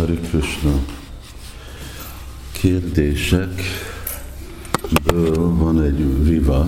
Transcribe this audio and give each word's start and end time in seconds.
Hari 0.00 0.18
Krishna. 0.18 0.72
Kérdések. 2.52 3.62
Ből 5.04 5.56
van 5.56 5.82
egy 5.82 6.24
Riva, 6.24 6.66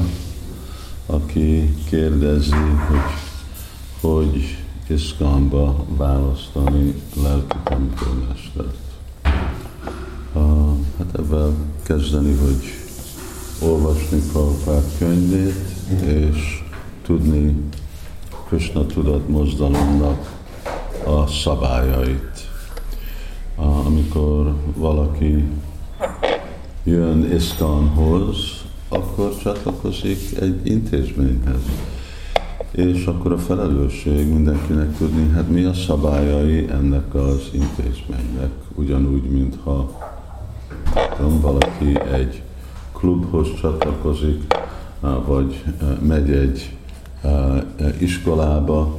aki 1.07 1.75
kérdezi, 1.89 2.55
hogy 2.89 3.01
hogy 4.01 4.59
Iszkamba 4.87 5.85
választani 5.89 7.03
lelki 7.23 7.57
tanítómestert. 7.65 8.77
Uh, 10.33 10.77
hát 10.99 11.19
ebben 11.19 11.55
kezdeni, 11.83 12.37
hogy 12.37 12.65
olvasni 13.69 14.19
Prabhupád 14.33 14.85
könyvét, 14.99 15.71
és 16.05 16.63
tudni 17.03 17.57
Krishna 18.49 18.87
tudat 18.87 19.29
mozdalomnak 19.29 20.41
a 21.05 21.27
szabályait. 21.27 22.52
Amikor 24.15 24.55
valaki 24.77 25.45
jön 26.85 27.33
Isztanhoz, 27.35 28.37
akkor 28.89 29.37
csatlakozik 29.43 30.19
egy 30.41 30.61
intézményhez. 30.63 31.63
És 32.71 33.07
akkor 33.07 33.33
a 33.33 33.39
felelősség 33.39 34.33
mindenkinek 34.33 34.97
tudni, 34.97 35.31
hát 35.31 35.49
mi 35.49 35.65
a 35.65 35.75
szabályai 35.75 36.69
ennek 36.71 37.15
az 37.15 37.51
intézménynek. 37.53 38.51
Ugyanúgy, 38.75 39.31
mintha 39.31 39.91
tudom, 41.17 41.41
valaki 41.41 42.01
egy 42.13 42.43
klubhoz 42.93 43.49
csatlakozik, 43.61 44.55
vagy 45.27 45.65
megy 46.03 46.31
egy 46.31 46.77
iskolába, 47.99 48.99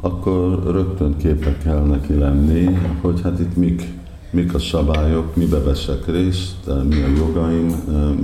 akkor 0.00 0.62
rögtön 0.64 1.16
képek 1.16 1.62
kell 1.62 1.82
neki 1.82 2.14
lenni, 2.14 2.78
hogy 3.00 3.20
hát 3.22 3.40
itt 3.40 3.56
mik, 3.56 3.94
mik 4.36 4.54
a 4.54 4.58
szabályok, 4.58 5.36
mibe 5.36 5.62
veszek 5.62 6.06
részt, 6.06 6.54
mi 6.88 7.02
a 7.02 7.08
jogaim, 7.16 7.66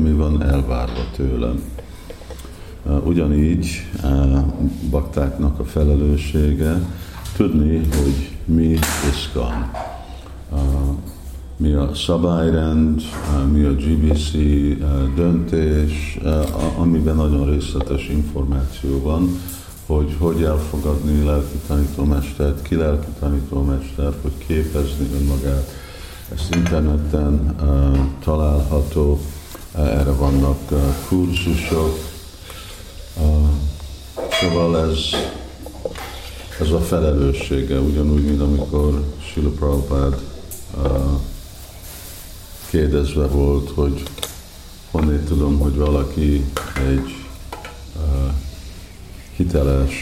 mi 0.03 0.13
van 0.13 0.43
elvárva 0.43 1.05
tőlem. 1.17 1.63
Ugyanígy 3.05 3.67
baktáknak 4.91 5.59
a 5.59 5.65
felelőssége 5.65 6.81
tudni, 7.37 7.77
hogy 7.77 8.31
mi 8.45 8.79
iszkan. 9.11 9.71
Mi 11.57 11.73
a 11.73 11.95
szabályrend, 11.95 13.03
mi 13.53 13.65
a 13.65 13.75
GBC 13.75 14.31
döntés, 15.17 16.19
amiben 16.79 17.17
nagyon 17.17 17.51
részletes 17.51 18.09
információ 18.09 19.03
van, 19.03 19.29
hogy 19.87 20.17
hogy 20.19 20.43
elfogadni 20.43 21.25
lelki 21.25 21.59
tanítómestert, 21.67 22.63
ki 22.63 22.75
lelki 22.75 23.11
tanítómester, 23.19 24.13
hogy 24.23 24.33
képezni 24.47 25.07
önmagát. 25.21 25.91
Ezt 26.35 26.55
interneten 26.55 27.55
uh, 27.61 27.99
található, 28.25 29.21
uh, 29.75 29.99
erre 29.99 30.13
vannak 30.13 30.71
uh, 30.71 30.79
kurzusok. 31.09 31.99
Uh, 33.21 33.49
szóval 34.41 34.91
ez, 34.91 34.99
ez 36.61 36.71
a 36.71 36.81
felelőssége, 36.81 37.79
ugyanúgy, 37.79 38.25
mint 38.25 38.41
amikor 38.41 39.05
Sila 39.33 39.49
Prabhupád 39.49 40.21
uh, 40.77 40.91
kérdezve 42.71 43.27
volt, 43.27 43.71
hogy 43.71 44.03
honnét 44.91 45.25
tudom, 45.25 45.59
hogy 45.59 45.77
valaki 45.77 46.45
egy 46.89 47.27
hiteles 49.37 49.93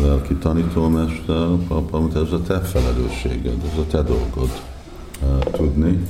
lelki 0.00 0.34
tanítómester, 0.34 1.46
amit 1.90 2.14
ez 2.16 2.32
a 2.32 2.42
te 2.42 2.60
felelősséged, 2.60 3.64
ez 3.72 3.78
a 3.78 3.86
te 3.86 4.02
dolgod 4.02 4.48
uh, 4.48 4.69
tudni. 5.38 6.06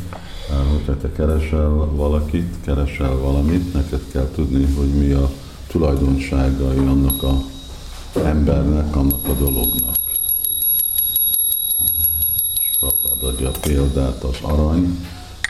Uh, 0.50 0.72
hogyha 0.72 0.96
te 0.96 1.12
keresel 1.12 1.88
valakit, 1.94 2.54
keresel 2.64 3.16
valamit, 3.16 3.72
neked 3.74 4.00
kell 4.12 4.28
tudni, 4.34 4.64
hogy 4.74 4.88
mi 4.88 5.12
a 5.12 5.30
tulajdonságai 5.66 6.78
annak 6.78 7.22
a 7.22 7.34
embernek, 8.24 8.96
annak 8.96 9.28
a 9.28 9.32
dolognak. 9.32 9.98
Prabhupád 12.80 13.22
adja 13.22 13.48
a 13.48 13.58
példát, 13.60 14.24
az 14.24 14.36
arany, 14.42 14.98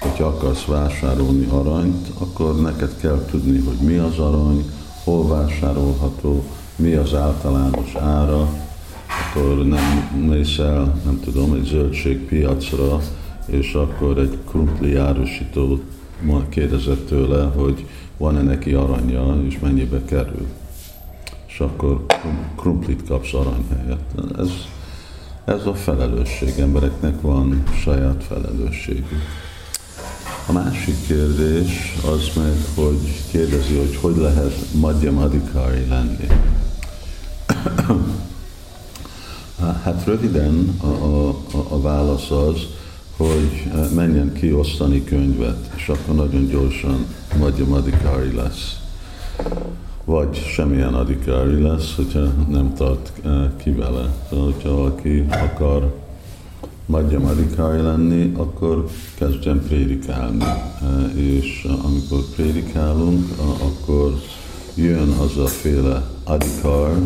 hogyha 0.01 0.25
akarsz 0.25 0.65
vásárolni 0.65 1.47
aranyt, 1.51 2.09
akkor 2.19 2.61
neked 2.61 2.97
kell 3.01 3.25
tudni, 3.31 3.59
hogy 3.59 3.77
mi 3.77 3.97
az 3.97 4.19
arany, 4.19 4.71
hol 5.05 5.29
vásárolható, 5.29 6.45
mi 6.77 6.93
az 6.93 7.15
általános 7.15 7.95
ára, 7.95 8.49
akkor 9.07 9.67
nem 9.67 10.11
mész 10.29 10.59
el, 10.59 11.01
nem 11.05 11.21
tudom, 11.21 11.55
egy 11.55 11.65
zöldségpiacra, 11.65 13.01
és 13.51 13.73
akkor 13.73 14.19
egy 14.19 14.39
krumpli 14.49 14.97
árusító 14.97 15.81
kérdezett 16.49 17.07
tőle, 17.07 17.45
hogy 17.45 17.87
van-e 18.17 18.43
neki 18.43 18.73
aranya, 18.73 19.43
és 19.47 19.59
mennyibe 19.59 20.05
kerül. 20.05 20.47
És 21.47 21.61
akkor 21.61 22.05
krumplit 22.57 23.07
kapsz 23.09 23.35
arany 23.35 23.65
helyett. 23.77 24.11
Ez, 24.39 24.51
ez 25.45 25.67
a 25.67 25.75
felelősség, 25.75 26.59
embereknek 26.59 27.21
van 27.21 27.63
saját 27.83 28.25
felelősségük. 28.25 29.23
A 30.47 30.53
másik 30.53 31.07
kérdés 31.07 31.97
az 32.07 32.31
meg, 32.37 32.57
hogy 32.75 32.99
kérdezi, 33.31 33.77
hogy 33.77 33.97
hogy 33.97 34.17
lehet 34.17 34.55
Madhyamadikari 34.75 35.87
lenni. 35.89 36.27
Hát 39.85 40.05
röviden 40.05 40.77
a, 40.81 40.87
a, 40.87 41.35
a 41.69 41.81
válasz 41.81 42.31
az, 42.31 42.67
hogy 43.21 43.71
menjen 43.95 44.33
ki 44.33 44.53
osztani 44.53 45.05
könyvet, 45.05 45.71
és 45.77 45.89
akkor 45.89 46.15
nagyon 46.15 46.49
gyorsan 46.49 47.07
Madhyam 47.39 47.73
Adhikari 47.73 48.35
lesz. 48.35 48.81
Vagy 50.05 50.37
semmilyen 50.55 50.95
Adhikari 50.95 51.63
lesz, 51.63 51.95
hogyha 51.95 52.21
nem 52.49 52.75
tart 52.75 53.13
eh, 53.25 53.31
ki 53.57 53.71
vele. 53.71 54.15
Szóval, 54.31 54.45
hogyha 54.45 54.75
valaki 54.75 55.27
akar 55.31 55.95
Madhyam 56.87 57.25
Adhikari 57.25 57.83
lenni, 57.83 58.33
akkor 58.37 58.87
kezdjen 59.15 59.63
prédikálni. 59.69 60.45
Eh, 60.45 61.17
és 61.17 61.67
amikor 61.85 62.21
prédikálunk, 62.35 63.29
akkor 63.39 64.21
jön 64.75 65.09
az 65.09 65.37
a 65.37 65.47
féle 65.47 66.11
adikar, 66.25 66.99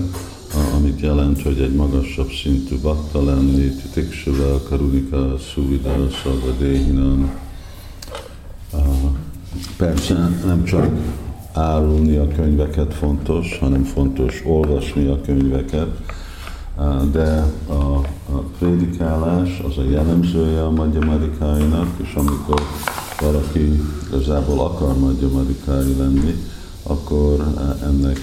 amit 0.74 1.00
jelent, 1.00 1.42
hogy 1.42 1.60
egy 1.60 1.74
magasabb 1.74 2.30
szintű 2.42 2.78
bakta 2.82 3.24
lenni, 3.24 3.68
titiksuvel, 3.68 4.60
karunika, 4.68 5.38
szuvida, 5.54 6.08
szavadéhinan. 6.22 7.30
Persze 9.76 10.14
nem 10.46 10.64
csak 10.64 10.90
árulni 11.52 12.16
a 12.16 12.28
könyveket 12.28 12.94
fontos, 12.94 13.58
hanem 13.58 13.82
fontos 13.82 14.42
olvasni 14.46 15.06
a 15.06 15.20
könyveket, 15.20 15.88
de 17.12 17.44
a, 17.68 18.00
prédikálás 18.58 19.62
az 19.68 19.78
a 19.78 19.90
jellemzője 19.90 20.64
a 20.64 20.70
magyamarikáinak, 20.70 21.88
és 22.02 22.14
amikor 22.14 22.62
valaki 23.20 23.82
igazából 24.08 24.60
akar 24.60 24.98
magyamarikai 24.98 25.96
lenni, 25.98 26.34
akkor 26.82 27.54
ennek 27.82 28.18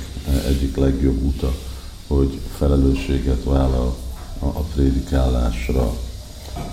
egyik 0.47 0.75
legjobb 0.75 1.23
uta 1.23 1.51
hogy 2.15 2.39
felelősséget 2.57 3.43
vállal 3.43 3.95
a, 4.39 4.45
prédikálásra, 4.45 5.93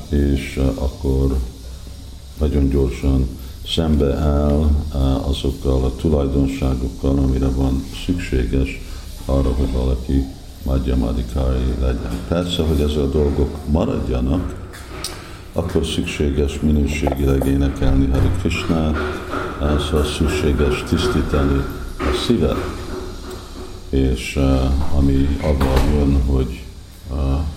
és 0.08 0.60
akkor 0.74 1.38
nagyon 2.38 2.68
gyorsan 2.68 3.28
szembe 3.66 4.14
áll 4.14 4.70
azokkal 5.28 5.84
a 5.84 5.96
tulajdonságokkal, 5.96 7.18
amire 7.18 7.48
van 7.48 7.84
szükséges 8.06 8.80
arra, 9.24 9.52
hogy 9.52 9.72
valaki 9.72 10.24
Madhyamadikai 10.62 11.74
legyen. 11.80 12.20
Persze, 12.28 12.62
hogy 12.62 12.80
ezek 12.80 12.98
a 12.98 13.06
dolgok 13.06 13.56
maradjanak, 13.70 14.70
akkor 15.52 15.86
szükséges 15.86 16.60
minőségileg 16.60 17.46
énekelni 17.46 18.06
Hari 18.06 18.30
Krishnát, 18.40 18.96
szóval 19.60 20.04
szükséges 20.04 20.84
tisztítani 20.88 21.64
a 21.98 22.24
szívet, 22.26 22.56
és 23.90 24.36
uh, 24.36 24.96
ami 24.96 25.38
abban 25.42 25.94
jön, 25.94 26.22
hogy 26.22 26.62
uh, 27.10 27.16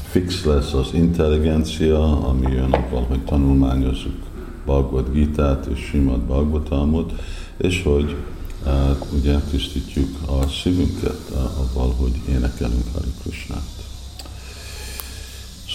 fix 0.09 0.43
lesz 0.43 0.73
az 0.73 0.87
intelligencia, 0.93 2.27
ami 2.27 2.51
jön 2.51 2.71
abban, 2.71 3.03
hogy 3.03 3.23
tanulmányozzuk 3.23 4.15
Bhagavad 4.65 5.11
Gita-t 5.13 5.65
és 5.65 5.79
Simad 5.89 6.19
Bhagavatamot, 6.19 7.13
és 7.57 7.83
hogy 7.83 8.15
uh, 8.65 8.71
ugye 9.19 9.35
tisztítjuk 9.51 10.17
a 10.25 10.47
szívünket 10.47 11.19
uh, 11.29 11.37
abban, 11.37 11.95
hogy 11.95 12.11
énekelünk 12.29 12.85
Hari 12.93 13.11
Krishnát. 13.21 13.69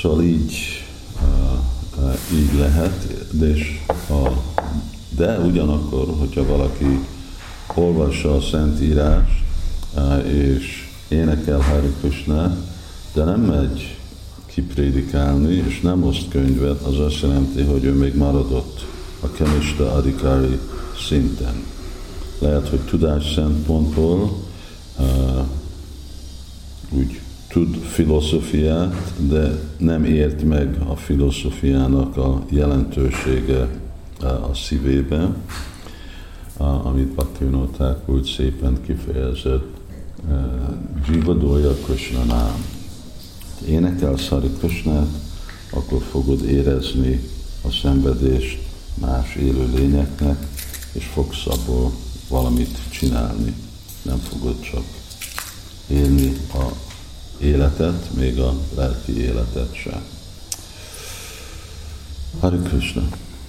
Szóval 0.03 0.23
így, 0.23 0.55
uh, 1.23 2.05
uh, 2.05 2.15
így 2.33 2.59
lehet, 2.59 3.27
de, 3.31 3.55
és 3.55 3.81
a, 4.09 4.29
de 5.17 5.39
ugyanakkor, 5.39 6.15
hogyha 6.19 6.47
valaki 6.47 7.07
olvassa 7.75 8.35
a 8.35 8.41
Szentírást, 8.41 9.46
és 10.27 10.89
énekel 11.09 11.61
Hari 11.61 11.93
Krishna, 12.01 12.57
de 13.15 13.25
nem 13.25 13.41
megy 13.41 13.99
kiprédikálni, 14.47 15.55
és 15.55 15.81
nem 15.81 16.05
oszt 16.05 16.29
könyvet, 16.29 16.81
az 16.83 16.99
azt 16.99 17.21
jelenti, 17.21 17.63
hogy 17.63 17.85
ő 17.85 17.93
még 17.93 18.17
maradott 18.17 18.87
a 19.21 19.31
kemista 19.31 19.93
adikári 19.93 20.59
szinten. 21.09 21.65
Lehet, 22.39 22.69
hogy 22.69 22.81
tudás 22.81 23.33
szempontból 23.35 24.45
úgy 26.91 27.21
tud 27.49 27.77
filozófiát, 27.77 29.13
de 29.29 29.61
nem 29.79 30.05
ért 30.05 30.43
meg 30.43 30.79
a 30.89 30.97
filozófiának 30.97 32.17
a 32.17 32.43
jelentősége 32.49 33.69
a 34.21 34.55
szívébe, 34.55 35.35
amit 36.83 37.09
Bhaktivinoda 37.09 38.03
úgy 38.07 38.25
szépen 38.37 38.79
kifejezett, 38.87 39.76
Jivadója 41.09 41.75
Krishnanám. 41.75 42.65
Énekelsz 43.67 44.29
Hari 44.29 44.51
Krishnát, 44.59 45.09
akkor 45.71 46.03
fogod 46.03 46.45
érezni 46.45 47.31
a 47.63 47.71
szenvedést 47.71 48.59
más 48.95 49.35
élő 49.35 49.71
lényeknek, 49.75 50.47
és 50.93 51.05
fogsz 51.05 51.47
abból 51.47 51.93
valamit 52.29 52.79
csinálni. 52.91 53.55
Nem 54.03 54.19
fogod 54.19 54.61
csak 54.61 54.85
élni 55.87 56.37
a 56.55 56.65
életet, 57.39 58.15
még 58.15 58.39
a 58.39 58.55
lelki 58.75 59.21
életet 59.21 59.75
sem. 59.75 60.03
Hari 62.41 62.59
Krishna. 62.59 63.09